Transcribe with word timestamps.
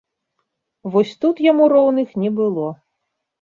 Вось 0.95 1.11
тут 1.25 1.41
яму 1.51 1.67
роўных 1.75 2.17
не 2.23 2.33
было. 2.41 2.67